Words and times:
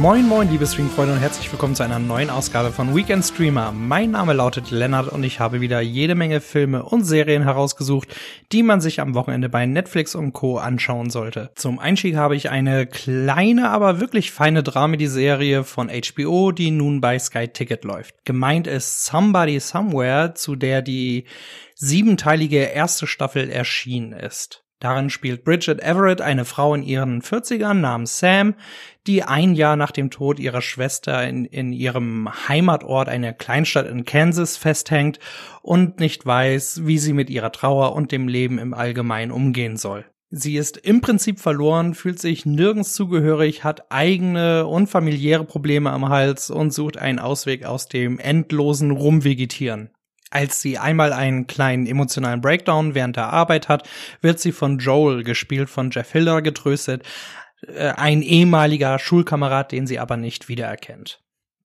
Moin 0.00 0.26
moin 0.26 0.48
liebe 0.48 0.66
Streamfreunde 0.66 1.12
und 1.12 1.20
herzlich 1.20 1.52
willkommen 1.52 1.74
zu 1.74 1.82
einer 1.82 1.98
neuen 1.98 2.30
Ausgabe 2.30 2.72
von 2.72 2.96
Weekend 2.96 3.22
Streamer. 3.22 3.70
Mein 3.70 4.12
Name 4.12 4.32
lautet 4.32 4.70
Lennart 4.70 5.08
und 5.08 5.24
ich 5.24 5.40
habe 5.40 5.60
wieder 5.60 5.82
jede 5.82 6.14
Menge 6.14 6.40
Filme 6.40 6.84
und 6.84 7.04
Serien 7.04 7.42
herausgesucht, 7.42 8.08
die 8.50 8.62
man 8.62 8.80
sich 8.80 9.00
am 9.00 9.14
Wochenende 9.14 9.50
bei 9.50 9.66
Netflix 9.66 10.14
und 10.14 10.32
Co. 10.32 10.56
anschauen 10.56 11.10
sollte. 11.10 11.50
Zum 11.54 11.78
Einstieg 11.78 12.16
habe 12.16 12.34
ich 12.34 12.48
eine 12.48 12.86
kleine, 12.86 13.68
aber 13.68 14.00
wirklich 14.00 14.30
feine 14.30 14.62
Dramedy-Serie 14.62 15.64
von 15.64 15.90
HBO, 15.90 16.50
die 16.50 16.70
nun 16.70 17.02
bei 17.02 17.18
Sky 17.18 17.48
Ticket 17.48 17.84
läuft. 17.84 18.24
Gemeint 18.24 18.66
ist 18.66 19.04
Somebody 19.04 19.60
Somewhere, 19.60 20.32
zu 20.34 20.56
der 20.56 20.80
die 20.80 21.26
siebenteilige 21.74 22.56
erste 22.56 23.06
Staffel 23.06 23.50
erschienen 23.50 24.14
ist. 24.14 24.64
Darin 24.80 25.10
spielt 25.10 25.44
Bridget 25.44 25.80
Everett 25.80 26.22
eine 26.22 26.46
Frau 26.46 26.74
in 26.74 26.82
ihren 26.82 27.20
40ern 27.20 27.74
namens 27.74 28.18
Sam, 28.18 28.54
die 29.06 29.22
ein 29.22 29.54
Jahr 29.54 29.76
nach 29.76 29.90
dem 29.90 30.10
Tod 30.10 30.38
ihrer 30.38 30.62
Schwester 30.62 31.26
in, 31.28 31.44
in 31.44 31.74
ihrem 31.74 32.30
Heimatort, 32.48 33.10
einer 33.10 33.34
Kleinstadt 33.34 33.86
in 33.86 34.06
Kansas, 34.06 34.56
festhängt 34.56 35.18
und 35.60 36.00
nicht 36.00 36.24
weiß, 36.24 36.86
wie 36.86 36.98
sie 36.98 37.12
mit 37.12 37.28
ihrer 37.28 37.52
Trauer 37.52 37.94
und 37.94 38.10
dem 38.10 38.26
Leben 38.26 38.58
im 38.58 38.72
Allgemeinen 38.72 39.32
umgehen 39.32 39.76
soll. 39.76 40.06
Sie 40.30 40.56
ist 40.56 40.78
im 40.78 41.02
Prinzip 41.02 41.40
verloren, 41.40 41.94
fühlt 41.94 42.18
sich 42.18 42.46
nirgends 42.46 42.94
zugehörig, 42.94 43.64
hat 43.64 43.90
eigene 43.90 44.66
und 44.66 44.86
familiäre 44.86 45.44
Probleme 45.44 45.90
am 45.90 46.08
Hals 46.08 46.50
und 46.50 46.72
sucht 46.72 46.96
einen 46.96 47.18
Ausweg 47.18 47.64
aus 47.66 47.88
dem 47.88 48.18
endlosen 48.18 48.92
Rumvegetieren. 48.92 49.90
Als 50.30 50.62
sie 50.62 50.78
einmal 50.78 51.12
einen 51.12 51.48
kleinen 51.48 51.86
emotionalen 51.86 52.40
Breakdown 52.40 52.94
während 52.94 53.16
der 53.16 53.32
Arbeit 53.32 53.68
hat, 53.68 53.88
wird 54.20 54.38
sie 54.38 54.52
von 54.52 54.78
Joel, 54.78 55.24
gespielt 55.24 55.68
von 55.68 55.90
Jeff 55.90 56.12
Hilder, 56.12 56.40
getröstet, 56.40 57.02
äh, 57.66 57.88
ein 57.90 58.22
ehemaliger 58.22 58.98
Schulkamerad, 58.98 59.72
den 59.72 59.86
sie 59.86 59.98
aber 59.98 60.16
nicht 60.16 60.48
wiedererkennt. 60.48 61.20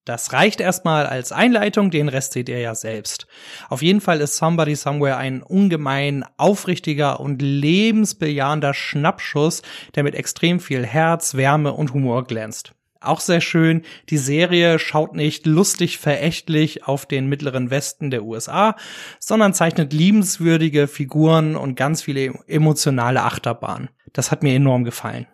Das 0.06 0.32
reicht 0.32 0.60
erstmal 0.60 1.06
als 1.06 1.32
Einleitung, 1.32 1.90
den 1.90 2.08
Rest 2.08 2.32
seht 2.32 2.48
ihr 2.48 2.60
ja 2.60 2.76
selbst. 2.76 3.26
Auf 3.68 3.82
jeden 3.82 4.00
Fall 4.00 4.20
ist 4.20 4.36
Somebody 4.36 4.76
Somewhere 4.76 5.16
ein 5.16 5.42
ungemein 5.42 6.24
aufrichtiger 6.36 7.18
und 7.18 7.42
lebensbejahender 7.42 8.72
Schnappschuss, 8.72 9.62
der 9.96 10.04
mit 10.04 10.14
extrem 10.14 10.60
viel 10.60 10.86
Herz, 10.86 11.34
Wärme 11.34 11.72
und 11.72 11.92
Humor 11.92 12.24
glänzt. 12.24 12.72
Auch 13.00 13.20
sehr 13.20 13.40
schön, 13.40 13.82
die 14.08 14.18
Serie 14.18 14.78
schaut 14.78 15.14
nicht 15.14 15.46
lustig 15.46 15.98
verächtlich 15.98 16.84
auf 16.84 17.06
den 17.06 17.28
mittleren 17.28 17.70
Westen 17.70 18.10
der 18.10 18.24
USA, 18.24 18.76
sondern 19.18 19.54
zeichnet 19.54 19.92
liebenswürdige 19.92 20.88
Figuren 20.88 21.56
und 21.56 21.74
ganz 21.74 22.02
viele 22.02 22.34
emotionale 22.46 23.22
Achterbahnen. 23.22 23.90
Das 24.12 24.30
hat 24.30 24.42
mir 24.42 24.54
enorm 24.54 24.84
gefallen. 24.84 25.26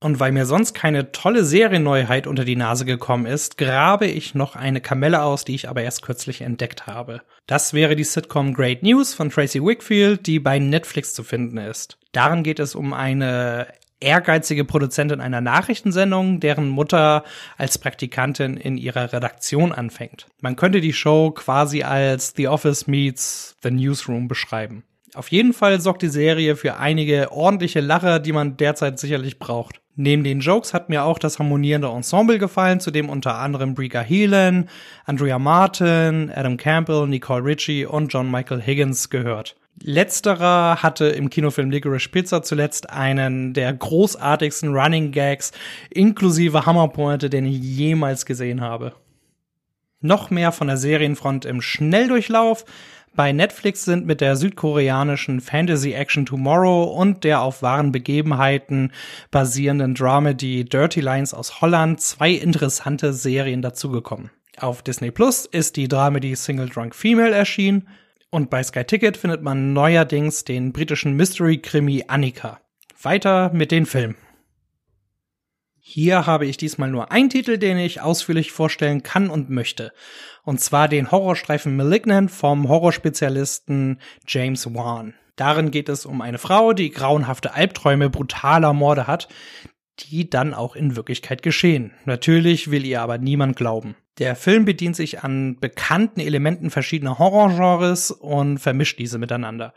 Und 0.00 0.20
weil 0.20 0.30
mir 0.30 0.46
sonst 0.46 0.74
keine 0.74 1.10
tolle 1.10 1.42
Serienneuheit 1.42 2.28
unter 2.28 2.44
die 2.44 2.54
Nase 2.54 2.84
gekommen 2.84 3.26
ist, 3.26 3.58
grabe 3.58 4.06
ich 4.06 4.32
noch 4.32 4.54
eine 4.54 4.80
Kamelle 4.80 5.22
aus, 5.22 5.44
die 5.44 5.56
ich 5.56 5.68
aber 5.68 5.82
erst 5.82 6.02
kürzlich 6.02 6.40
entdeckt 6.40 6.86
habe. 6.86 7.22
Das 7.46 7.74
wäre 7.74 7.96
die 7.96 8.04
Sitcom 8.04 8.54
Great 8.54 8.84
News 8.84 9.12
von 9.12 9.30
Tracy 9.30 9.60
Wickfield, 9.60 10.26
die 10.28 10.38
bei 10.38 10.60
Netflix 10.60 11.14
zu 11.14 11.24
finden 11.24 11.58
ist. 11.58 11.98
Darin 12.12 12.44
geht 12.44 12.60
es 12.60 12.76
um 12.76 12.92
eine 12.92 13.66
ehrgeizige 14.00 14.64
Produzentin 14.64 15.20
einer 15.20 15.40
Nachrichtensendung, 15.40 16.40
deren 16.40 16.68
Mutter 16.68 17.24
als 17.56 17.78
Praktikantin 17.78 18.56
in 18.56 18.76
ihrer 18.76 19.12
Redaktion 19.12 19.72
anfängt. 19.72 20.26
Man 20.40 20.56
könnte 20.56 20.80
die 20.80 20.92
Show 20.92 21.30
quasi 21.32 21.82
als 21.82 22.34
The 22.36 22.48
Office 22.48 22.86
meets 22.86 23.56
The 23.62 23.70
Newsroom 23.70 24.28
beschreiben. 24.28 24.84
Auf 25.14 25.30
jeden 25.30 25.52
Fall 25.52 25.80
sorgt 25.80 26.02
die 26.02 26.08
Serie 26.08 26.54
für 26.54 26.76
einige 26.76 27.32
ordentliche 27.32 27.80
Lacher, 27.80 28.20
die 28.20 28.32
man 28.32 28.56
derzeit 28.56 28.98
sicherlich 28.98 29.38
braucht. 29.38 29.80
Neben 29.96 30.22
den 30.22 30.38
Jokes 30.38 30.74
hat 30.74 30.90
mir 30.90 31.02
auch 31.02 31.18
das 31.18 31.40
harmonierende 31.40 31.88
Ensemble 31.88 32.38
gefallen, 32.38 32.78
zu 32.78 32.92
dem 32.92 33.08
unter 33.08 33.34
anderem 33.36 33.74
Brika 33.74 34.00
Heelan, 34.00 34.68
Andrea 35.06 35.40
Martin, 35.40 36.30
Adam 36.32 36.56
Campbell, 36.56 37.08
Nicole 37.08 37.42
Ritchie 37.42 37.84
und 37.84 38.12
John 38.12 38.30
Michael 38.30 38.62
Higgins 38.62 39.10
gehört. 39.10 39.56
Letzterer 39.82 40.82
hatte 40.82 41.06
im 41.06 41.30
Kinofilm 41.30 41.70
Licorice 41.70 42.08
Pizza 42.08 42.42
zuletzt 42.42 42.90
einen 42.90 43.52
der 43.54 43.72
großartigsten 43.72 44.74
Running 44.74 45.12
Gags 45.12 45.52
inklusive 45.90 46.66
Hammerpointe, 46.66 47.30
den 47.30 47.46
ich 47.46 47.58
jemals 47.58 48.26
gesehen 48.26 48.60
habe. 48.60 48.94
Noch 50.00 50.30
mehr 50.30 50.52
von 50.52 50.68
der 50.68 50.76
Serienfront 50.76 51.44
im 51.44 51.60
Schnelldurchlauf. 51.60 52.64
Bei 53.14 53.32
Netflix 53.32 53.84
sind 53.84 54.06
mit 54.06 54.20
der 54.20 54.36
südkoreanischen 54.36 55.40
Fantasy 55.40 55.92
Action 55.92 56.24
Tomorrow 56.24 56.84
und 56.84 57.24
der 57.24 57.40
auf 57.40 57.62
wahren 57.62 57.90
Begebenheiten 57.90 58.92
basierenden 59.30 59.94
Dramedy 59.94 60.64
Dirty 60.64 61.00
Lines 61.00 61.34
aus 61.34 61.60
Holland 61.60 62.00
zwei 62.00 62.30
interessante 62.30 63.12
Serien 63.12 63.62
dazugekommen. 63.62 64.30
Auf 64.60 64.82
Disney 64.82 65.10
Plus 65.10 65.46
ist 65.46 65.76
die 65.76 65.88
Dramedy 65.88 66.36
Single 66.36 66.68
Drunk 66.68 66.94
Female 66.94 67.32
erschienen 67.32 67.88
und 68.30 68.50
bei 68.50 68.62
Sky 68.62 68.84
Ticket 68.84 69.16
findet 69.16 69.42
man 69.42 69.72
neuerdings 69.72 70.44
den 70.44 70.72
britischen 70.72 71.14
Mystery-Krimi 71.14 72.04
Annika. 72.08 72.60
Weiter 73.00 73.50
mit 73.52 73.70
den 73.70 73.86
Filmen. 73.86 74.16
Hier 75.80 76.26
habe 76.26 76.44
ich 76.44 76.58
diesmal 76.58 76.90
nur 76.90 77.12
einen 77.12 77.30
Titel, 77.30 77.56
den 77.56 77.78
ich 77.78 78.02
ausführlich 78.02 78.52
vorstellen 78.52 79.02
kann 79.02 79.30
und 79.30 79.48
möchte. 79.48 79.92
Und 80.44 80.60
zwar 80.60 80.86
den 80.86 81.10
Horrorstreifen 81.10 81.74
Malignant 81.76 82.30
vom 82.30 82.68
Horrorspezialisten 82.68 83.98
James 84.26 84.74
Wan. 84.74 85.14
Darin 85.36 85.70
geht 85.70 85.88
es 85.88 86.04
um 86.04 86.20
eine 86.20 86.36
Frau, 86.38 86.74
die 86.74 86.90
grauenhafte 86.90 87.54
Albträume 87.54 88.10
brutaler 88.10 88.74
Morde 88.74 89.06
hat, 89.06 89.28
die 90.00 90.28
dann 90.28 90.52
auch 90.52 90.76
in 90.76 90.96
Wirklichkeit 90.96 91.42
geschehen. 91.42 91.94
Natürlich 92.04 92.70
will 92.70 92.84
ihr 92.84 93.00
aber 93.00 93.16
niemand 93.16 93.56
glauben. 93.56 93.96
Der 94.18 94.34
Film 94.34 94.64
bedient 94.64 94.96
sich 94.96 95.22
an 95.22 95.58
bekannten 95.60 96.20
Elementen 96.20 96.70
verschiedener 96.70 97.18
Horrorgenres 97.18 98.10
und 98.10 98.58
vermischt 98.58 98.98
diese 98.98 99.18
miteinander. 99.18 99.74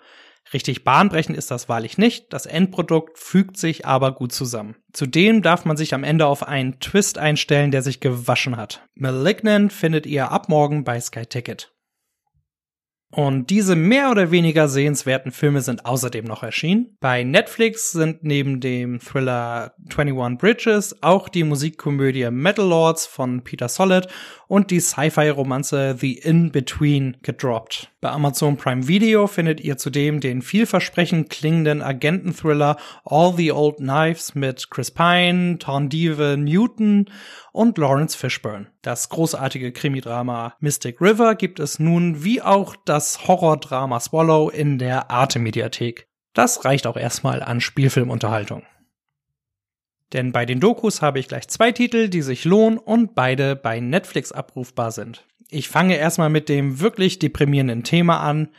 Richtig 0.54 0.84
bahnbrechend 0.84 1.38
ist 1.38 1.52
das 1.52 1.70
wahrlich 1.70 1.98
nicht, 1.98 2.34
das 2.34 2.46
Endprodukt 2.46 3.18
fügt 3.18 3.58
sich 3.58 3.86
aber 3.86 4.14
gut 4.14 4.34
zusammen. 4.34 4.76
Zudem 4.92 5.42
darf 5.42 5.64
man 5.66 5.78
sich 5.78 5.94
am 5.94 6.04
Ende 6.04 6.26
auf 6.26 6.48
einen 6.48 6.80
Twist 6.80 7.18
einstellen, 7.18 7.72
der 7.72 7.84
sich 7.84 8.00
gewaschen 8.00 8.58
hat. 8.58 8.86
Malignant 8.96 9.72
findet 9.72 10.06
ihr 10.06 10.32
ab 10.32 10.50
morgen 10.50 10.84
bei 10.84 11.00
Sky 11.00 11.26
Ticket. 11.26 11.72
Und 13.12 13.50
diese 13.50 13.76
mehr 13.76 14.10
oder 14.10 14.32
weniger 14.32 14.70
sehenswerten 14.70 15.34
Filme 15.34 15.62
sind 15.62 15.86
außerdem 15.86 16.24
noch 16.24 16.44
erschienen. 16.44 16.96
Bei 17.02 17.24
Netflix 17.24 17.92
sind 17.92 18.24
neben 18.24 18.62
dem 18.62 19.02
Thriller 19.02 19.74
21 19.90 20.38
Bridges 20.38 21.04
auch 21.04 21.28
die 21.28 21.44
Musikkomödie 21.44 22.32
Metal 22.32 22.66
Lords 22.66 23.06
von 23.06 23.44
Peter 23.44 23.68
Solid 23.68 24.08
und 24.52 24.70
die 24.70 24.82
Sci-Fi-Romanze 24.82 25.96
The 25.98 26.12
In-Between 26.12 27.16
gedroppt. 27.22 27.90
Bei 28.02 28.10
Amazon 28.10 28.58
Prime 28.58 28.86
Video 28.86 29.28
findet 29.28 29.62
ihr 29.62 29.78
zudem 29.78 30.20
den 30.20 30.42
vielversprechend 30.42 31.30
klingenden 31.30 31.82
Agenten-Thriller 31.82 32.76
All 33.06 33.34
the 33.38 33.54
Old 33.54 33.78
Knives 33.78 34.36
mit 34.36 34.70
Chris 34.70 34.92
Pine, 34.92 35.58
Tarndive 35.58 36.36
Newton 36.38 37.06
und 37.54 37.78
Lawrence 37.78 38.18
Fishburne. 38.18 38.68
Das 38.82 39.08
großartige 39.08 39.72
Krimidrama 39.72 40.54
Mystic 40.60 41.00
River 41.00 41.36
gibt 41.36 41.62
es 41.62 41.80
nun 41.80 42.26
wie 42.26 42.42
auch 42.42 42.76
das 42.84 43.30
Horrordrama 43.30 44.02
Swallow 44.02 44.50
in 44.50 44.78
der 44.80 45.10
Arte-Mediathek. 45.10 46.10
Das 46.34 46.66
reicht 46.66 46.88
auch 46.88 46.98
erstmal 46.98 47.42
an 47.42 47.62
Spielfilmunterhaltung. 47.62 48.64
Denn 50.14 50.32
bei 50.32 50.46
den 50.46 50.60
Dokus 50.60 51.02
habe 51.02 51.20
ich 51.20 51.28
gleich 51.28 51.48
zwei 51.48 51.72
Titel, 51.72 52.10
die 52.10 52.22
sich 52.22 52.44
lohnen 52.46 52.78
und 52.78 53.16
beide 53.16 53.56
bei 53.56 53.80
Netflix 53.80 54.32
abrufbar 54.32 54.92
sind. 54.92 55.26
Ich 55.50 55.70
fange 55.70 55.98
erstmal 55.98 56.30
mit 56.30 56.50
dem 56.50 56.80
wirklich 56.80 57.20
deprimierenden 57.20 57.84
Thema 57.84 58.20
an. 58.22 58.50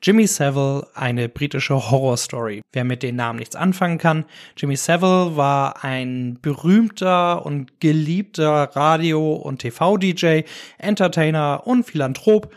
Jimmy 0.00 0.28
Savile, 0.28 0.86
eine 0.94 1.28
britische 1.28 1.90
Horrorstory. 1.90 2.62
Wer 2.72 2.84
mit 2.84 3.02
den 3.02 3.16
Namen 3.16 3.40
nichts 3.40 3.56
anfangen 3.56 3.98
kann, 3.98 4.26
Jimmy 4.56 4.76
Savile 4.76 5.36
war 5.36 5.82
ein 5.82 6.38
berühmter 6.40 7.44
und 7.44 7.80
geliebter 7.80 8.70
Radio- 8.76 9.34
und 9.34 9.58
TV-DJ, 9.58 10.42
Entertainer 10.78 11.62
und 11.66 11.84
Philanthrop, 11.84 12.54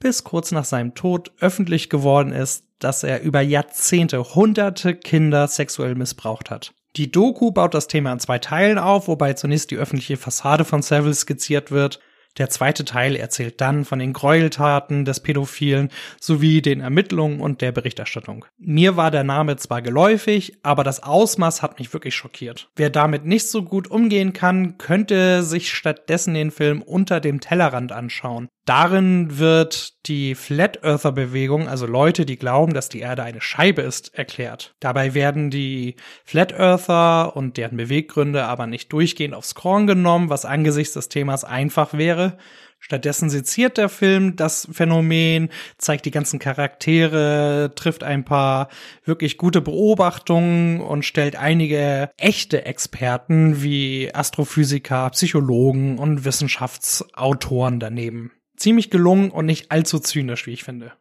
bis 0.00 0.22
kurz 0.22 0.52
nach 0.52 0.64
seinem 0.64 0.94
Tod 0.94 1.32
öffentlich 1.40 1.88
geworden 1.88 2.32
ist, 2.32 2.66
dass 2.78 3.04
er 3.04 3.22
über 3.22 3.40
Jahrzehnte 3.40 4.34
hunderte 4.34 4.94
Kinder 4.94 5.48
sexuell 5.48 5.94
missbraucht 5.94 6.50
hat. 6.50 6.74
Die 6.96 7.10
Doku 7.10 7.52
baut 7.52 7.74
das 7.74 7.88
Thema 7.88 8.12
in 8.12 8.20
zwei 8.20 8.38
Teilen 8.38 8.78
auf, 8.78 9.08
wobei 9.08 9.32
zunächst 9.32 9.70
die 9.70 9.76
öffentliche 9.76 10.16
Fassade 10.16 10.64
von 10.64 10.82
Savile 10.82 11.14
skizziert 11.14 11.70
wird 11.70 12.00
der 12.38 12.48
zweite 12.48 12.86
Teil 12.86 13.14
erzählt 13.14 13.60
dann 13.60 13.84
von 13.84 13.98
den 13.98 14.14
Gräueltaten 14.14 15.04
des 15.04 15.20
Pädophilen 15.20 15.90
sowie 16.18 16.62
den 16.62 16.80
Ermittlungen 16.80 17.40
und 17.40 17.60
der 17.60 17.72
Berichterstattung. 17.72 18.46
Mir 18.58 18.96
war 18.96 19.10
der 19.10 19.24
Name 19.24 19.56
zwar 19.56 19.82
geläufig, 19.82 20.58
aber 20.62 20.82
das 20.82 21.02
Ausmaß 21.02 21.60
hat 21.60 21.78
mich 21.78 21.92
wirklich 21.92 22.14
schockiert. 22.14 22.70
Wer 22.74 22.88
damit 22.88 23.26
nicht 23.26 23.48
so 23.48 23.62
gut 23.62 23.90
umgehen 23.90 24.32
kann, 24.32 24.78
könnte 24.78 25.42
sich 25.42 25.72
stattdessen 25.72 26.32
den 26.32 26.50
Film 26.50 26.80
Unter 26.80 27.20
dem 27.20 27.40
Tellerrand 27.40 27.92
anschauen. 27.92 28.48
Darin 28.64 29.38
wird 29.38 30.06
die 30.06 30.36
Flat 30.36 30.84
Earther 30.84 31.10
Bewegung, 31.10 31.66
also 31.66 31.84
Leute, 31.84 32.24
die 32.24 32.36
glauben, 32.36 32.74
dass 32.74 32.88
die 32.88 33.00
Erde 33.00 33.24
eine 33.24 33.40
Scheibe 33.40 33.82
ist, 33.82 34.14
erklärt. 34.14 34.76
Dabei 34.78 35.14
werden 35.14 35.50
die 35.50 35.96
Flat 36.24 36.52
Earther 36.52 37.34
und 37.34 37.56
deren 37.56 37.76
Beweggründe 37.76 38.44
aber 38.44 38.68
nicht 38.68 38.92
durchgehend 38.92 39.34
aufs 39.34 39.56
Korn 39.56 39.88
genommen, 39.88 40.30
was 40.30 40.44
angesichts 40.44 40.94
des 40.94 41.08
Themas 41.08 41.42
einfach 41.42 41.92
wäre. 41.94 42.38
Stattdessen 42.78 43.30
seziert 43.30 43.78
der 43.78 43.88
Film 43.88 44.36
das 44.36 44.68
Phänomen, 44.70 45.48
zeigt 45.78 46.04
die 46.04 46.10
ganzen 46.12 46.38
Charaktere, 46.38 47.72
trifft 47.74 48.04
ein 48.04 48.24
paar 48.24 48.68
wirklich 49.04 49.38
gute 49.38 49.60
Beobachtungen 49.60 50.80
und 50.80 51.04
stellt 51.04 51.34
einige 51.34 52.10
echte 52.16 52.64
Experten 52.64 53.62
wie 53.62 54.14
Astrophysiker, 54.14 55.10
Psychologen 55.10 55.98
und 55.98 56.24
Wissenschaftsautoren 56.24 57.80
daneben 57.80 58.30
ziemlich 58.62 58.90
gelungen 58.90 59.30
und 59.30 59.46
nicht 59.46 59.70
allzu 59.70 59.98
zynisch, 59.98 60.46
wie 60.46 60.52
ich 60.52 60.64
finde. 60.64 60.92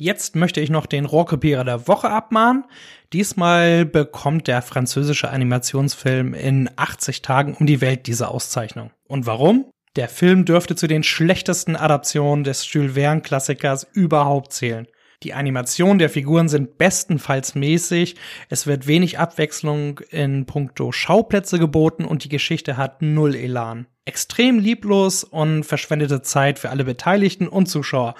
Jetzt 0.00 0.34
möchte 0.34 0.60
ich 0.60 0.70
noch 0.70 0.86
den 0.86 1.04
Rohrkopierer 1.04 1.64
der 1.64 1.86
Woche 1.86 2.08
abmahnen. 2.08 2.64
Diesmal 3.12 3.84
bekommt 3.84 4.46
der 4.46 4.62
französische 4.62 5.28
Animationsfilm 5.28 6.32
in 6.32 6.70
80 6.76 7.20
Tagen 7.20 7.54
um 7.54 7.66
die 7.66 7.82
Welt 7.82 8.06
diese 8.06 8.28
Auszeichnung. 8.28 8.90
Und 9.06 9.26
warum? 9.26 9.70
Der 9.96 10.08
Film 10.08 10.44
dürfte 10.44 10.76
zu 10.76 10.86
den 10.86 11.02
schlechtesten 11.02 11.76
Adaptionen 11.76 12.44
des 12.44 12.72
Jules 12.72 12.94
Verne 12.94 13.20
Klassikers 13.20 13.86
überhaupt 13.92 14.52
zählen. 14.52 14.86
Die 15.22 15.34
Animationen 15.34 15.98
der 15.98 16.08
Figuren 16.08 16.48
sind 16.48 16.78
bestenfalls 16.78 17.54
mäßig, 17.54 18.16
es 18.48 18.66
wird 18.66 18.86
wenig 18.86 19.18
Abwechslung 19.18 20.00
in 20.10 20.46
puncto 20.46 20.92
Schauplätze 20.92 21.58
geboten 21.58 22.06
und 22.06 22.24
die 22.24 22.30
Geschichte 22.30 22.78
hat 22.78 23.02
null 23.02 23.34
Elan. 23.34 23.86
Extrem 24.06 24.58
lieblos 24.58 25.22
und 25.22 25.64
verschwendete 25.64 26.22
Zeit 26.22 26.58
für 26.58 26.70
alle 26.70 26.84
Beteiligten 26.84 27.48
und 27.48 27.66
Zuschauer. 27.66 28.14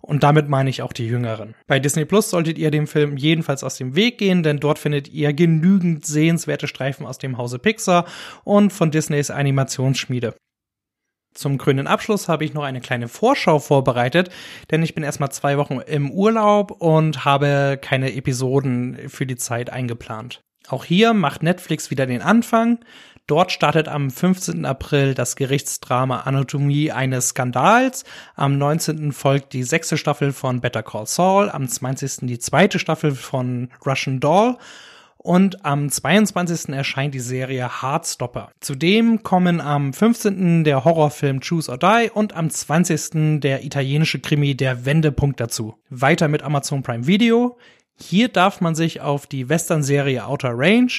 Und 0.00 0.22
damit 0.22 0.48
meine 0.48 0.70
ich 0.70 0.80
auch 0.80 0.94
die 0.94 1.06
Jüngeren. 1.06 1.54
Bei 1.66 1.78
Disney 1.78 2.06
Plus 2.06 2.30
solltet 2.30 2.56
ihr 2.56 2.70
dem 2.70 2.86
Film 2.86 3.18
jedenfalls 3.18 3.62
aus 3.62 3.76
dem 3.76 3.94
Weg 3.94 4.16
gehen, 4.16 4.42
denn 4.42 4.58
dort 4.58 4.78
findet 4.78 5.08
ihr 5.08 5.34
genügend 5.34 6.06
sehenswerte 6.06 6.68
Streifen 6.68 7.04
aus 7.04 7.18
dem 7.18 7.36
Hause 7.36 7.58
Pixar 7.58 8.06
und 8.44 8.72
von 8.72 8.90
Disneys 8.90 9.30
Animationsschmiede. 9.30 10.34
Zum 11.36 11.58
grünen 11.58 11.86
Abschluss 11.86 12.28
habe 12.28 12.44
ich 12.44 12.54
noch 12.54 12.62
eine 12.64 12.80
kleine 12.80 13.08
Vorschau 13.08 13.58
vorbereitet, 13.58 14.30
denn 14.70 14.82
ich 14.82 14.94
bin 14.94 15.04
erstmal 15.04 15.30
zwei 15.30 15.58
Wochen 15.58 15.80
im 15.80 16.10
Urlaub 16.10 16.70
und 16.70 17.26
habe 17.26 17.78
keine 17.80 18.14
Episoden 18.14 19.08
für 19.08 19.26
die 19.26 19.36
Zeit 19.36 19.70
eingeplant. 19.70 20.42
Auch 20.68 20.84
hier 20.84 21.12
macht 21.12 21.42
Netflix 21.42 21.90
wieder 21.90 22.06
den 22.06 22.22
Anfang. 22.22 22.78
Dort 23.26 23.52
startet 23.52 23.88
am 23.88 24.10
15. 24.10 24.64
April 24.64 25.14
das 25.14 25.36
Gerichtsdrama 25.36 26.20
Anatomie 26.20 26.90
eines 26.90 27.30
Skandals. 27.30 28.04
Am 28.34 28.56
19. 28.56 29.12
folgt 29.12 29.52
die 29.52 29.64
sechste 29.64 29.98
Staffel 29.98 30.32
von 30.32 30.60
Better 30.60 30.82
Call 30.82 31.06
Saul. 31.06 31.50
Am 31.50 31.68
20. 31.68 32.28
die 32.28 32.38
zweite 32.38 32.78
Staffel 32.78 33.14
von 33.14 33.68
Russian 33.84 34.20
Doll. 34.20 34.56
Und 35.26 35.64
am 35.64 35.90
22. 35.90 36.68
erscheint 36.68 37.12
die 37.12 37.18
Serie 37.18 37.82
Heartstopper. 37.82 38.52
Zudem 38.60 39.24
kommen 39.24 39.60
am 39.60 39.92
15. 39.92 40.62
der 40.62 40.84
Horrorfilm 40.84 41.40
Choose 41.40 41.68
or 41.68 41.78
Die 41.78 42.10
und 42.14 42.36
am 42.36 42.48
20. 42.48 43.40
der 43.40 43.64
italienische 43.64 44.20
Krimi 44.20 44.54
Der 44.54 44.86
Wendepunkt 44.86 45.40
dazu. 45.40 45.74
Weiter 45.90 46.28
mit 46.28 46.44
Amazon 46.44 46.84
Prime 46.84 47.08
Video. 47.08 47.58
Hier 47.98 48.28
darf 48.28 48.60
man 48.60 48.74
sich 48.74 49.00
auf 49.00 49.26
die 49.26 49.48
Western-Serie 49.48 50.26
Outer 50.26 50.52
Range 50.52 50.92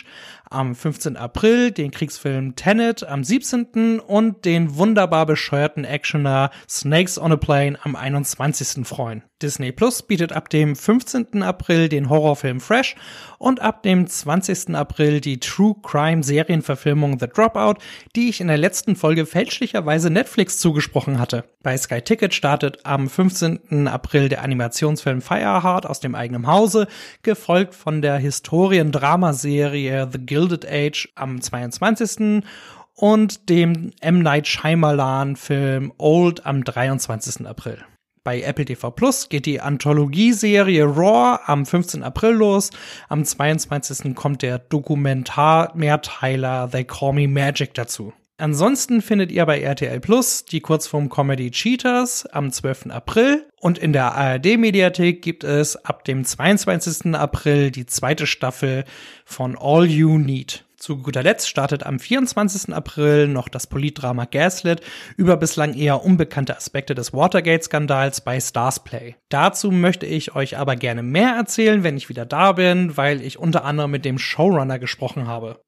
am 0.50 0.76
15. 0.76 1.18
April, 1.18 1.72
den 1.72 1.92
Kriegsfilm 1.92 2.56
Tenet 2.56 3.04
am 3.04 3.24
17. 3.24 4.00
und 4.00 4.46
den 4.46 4.78
wunderbar 4.78 5.26
bescheuerten 5.26 5.86
Actioner 5.86 6.50
Snakes 6.68 7.20
on 7.20 7.32
a 7.32 7.36
Plane 7.36 7.78
am 7.84 7.96
21. 7.96 8.88
freuen. 8.88 9.24
Disney 9.42 9.72
Plus 9.72 10.02
bietet 10.02 10.32
ab 10.32 10.50
dem 10.50 10.76
15. 10.76 11.44
April 11.44 11.90
den 11.90 12.10
Horrorfilm 12.10 12.60
Fresh 12.60 12.96
und 13.38 13.60
ab 13.60 13.84
dem 13.84 14.08
20. 14.08 14.74
April 14.76 15.22
die 15.22 15.40
True 15.40 15.76
Crime 15.84 16.24
Serienverfilmung 16.24 17.20
The 17.20 17.28
Dropout, 17.28 17.76
die 18.16 18.30
ich 18.30 18.42
in 18.42 18.48
der 18.48 18.58
letzten 18.58 18.96
Folge 18.96 19.28
fälschlicherweise 19.28 20.10
Netflix 20.10 20.58
zugesprochen 20.58 21.20
hatte. 21.20 21.44
Bei 21.62 21.78
Sky 21.78 22.02
Ticket 22.02 22.34
startet 22.34 22.84
am 22.84 23.10
15. 23.10 23.88
April 23.88 24.30
der 24.30 24.42
Animationsfilm 24.42 25.22
Fireheart 25.22 25.86
aus 25.86 26.00
dem 26.00 26.16
eigenen 26.16 26.48
Hause, 26.48 26.87
gefolgt 27.24 27.76
von 27.76 28.02
der 28.02 28.18
Historien-Dramaserie 28.18 30.10
The 30.12 30.20
Gilded 30.20 30.66
Age 30.70 31.10
am 31.16 31.42
22. 31.42 32.44
und 32.96 33.50
dem 33.50 33.92
M. 34.02 34.20
Night 34.20 34.48
Shyamalan-Film 34.48 35.94
Old 35.98 36.46
am 36.46 36.64
23. 36.64 37.46
April. 37.46 37.86
Bei 38.28 38.42
Apple 38.42 38.66
TV 38.66 38.92
Plus 38.92 39.30
geht 39.30 39.46
die 39.46 39.62
Anthologieserie 39.62 40.84
Raw 40.84 41.40
am 41.46 41.66
15. 41.66 42.04
April 42.04 42.32
los. 42.32 42.72
Am 43.08 43.24
22. 43.24 44.14
kommt 44.16 44.42
der 44.42 44.60
Dokumentar-Mehrteiler 44.60 46.70
They 46.70 46.84
Call 46.84 47.14
Me 47.14 47.30
Magic 47.30 47.74
dazu. 47.74 48.12
Ansonsten 48.40 49.02
findet 49.02 49.32
ihr 49.32 49.44
bei 49.48 49.62
RTL 49.62 50.00
Plus 50.00 50.46
die 50.46 50.62
Kurzform-Comedy 50.62 51.50
Cheaters 51.50 52.28
am 52.28 52.52
12. 52.52 52.92
April 52.92 53.48
und 53.60 53.80
in 53.80 53.94
der 53.94 54.14
ARD-Mediathek 54.14 55.24
gibt 55.24 55.44
es 55.44 55.76
ab 55.76 56.04
dem 56.04 56.24
22. 56.24 57.16
April 57.16 57.72
die 57.72 57.88
zweite 57.88 58.28
Staffel 58.28 58.84
von 59.26 59.58
All 59.60 59.88
You 59.88 60.20
Need. 60.20 60.66
Zu 60.78 60.98
guter 60.98 61.24
Letzt 61.24 61.50
startet 61.50 61.84
am 61.84 61.98
24. 61.98 62.76
April 62.76 63.28
noch 63.28 63.50
das 63.50 63.66
Politdrama 63.66 64.26
Gaslit 64.26 64.82
über 65.16 65.36
bislang 65.36 65.74
eher 65.74 66.06
unbekannte 66.06 66.56
Aspekte 66.56 66.94
des 66.94 67.14
Watergate-Skandals 67.14 68.22
bei 68.22 68.40
Starsplay. 68.40 69.16
Dazu 69.30 69.72
möchte 69.72 70.06
ich 70.06 70.36
euch 70.36 70.60
aber 70.60 70.76
gerne 70.76 71.02
mehr 71.02 71.32
erzählen, 71.32 71.84
wenn 71.84 71.98
ich 71.98 72.10
wieder 72.10 72.28
da 72.28 72.52
bin, 72.52 72.96
weil 72.96 73.24
ich 73.24 73.40
unter 73.40 73.66
anderem 73.66 73.90
mit 73.90 74.06
dem 74.06 74.20
Showrunner 74.20 74.78
gesprochen 74.78 75.26
habe. 75.26 75.60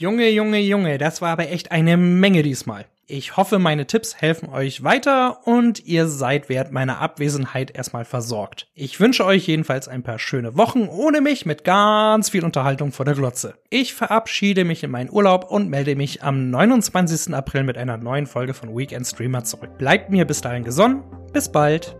Junge, 0.00 0.28
Junge, 0.28 0.60
Junge, 0.60 0.96
das 0.96 1.20
war 1.22 1.30
aber 1.30 1.50
echt 1.50 1.72
eine 1.72 1.96
Menge 1.96 2.44
diesmal. 2.44 2.86
Ich 3.08 3.36
hoffe, 3.36 3.58
meine 3.58 3.84
Tipps 3.84 4.14
helfen 4.14 4.48
euch 4.48 4.84
weiter 4.84 5.44
und 5.44 5.84
ihr 5.86 6.06
seid 6.06 6.48
während 6.48 6.70
meiner 6.70 7.00
Abwesenheit 7.00 7.72
erstmal 7.72 8.04
versorgt. 8.04 8.68
Ich 8.76 9.00
wünsche 9.00 9.24
euch 9.24 9.48
jedenfalls 9.48 9.88
ein 9.88 10.04
paar 10.04 10.20
schöne 10.20 10.56
Wochen 10.56 10.86
ohne 10.86 11.20
mich 11.20 11.46
mit 11.46 11.64
ganz 11.64 12.30
viel 12.30 12.44
Unterhaltung 12.44 12.92
vor 12.92 13.06
der 13.06 13.14
Glotze. 13.14 13.54
Ich 13.70 13.92
verabschiede 13.92 14.64
mich 14.64 14.84
in 14.84 14.92
meinen 14.92 15.10
Urlaub 15.10 15.50
und 15.50 15.68
melde 15.68 15.96
mich 15.96 16.22
am 16.22 16.48
29. 16.48 17.34
April 17.34 17.64
mit 17.64 17.76
einer 17.76 17.96
neuen 17.96 18.26
Folge 18.26 18.54
von 18.54 18.78
Weekend 18.78 19.04
Streamer 19.04 19.42
zurück. 19.42 19.78
Bleibt 19.78 20.10
mir 20.10 20.26
bis 20.26 20.42
dahin 20.42 20.62
gesonnen. 20.62 21.02
Bis 21.32 21.50
bald. 21.50 21.96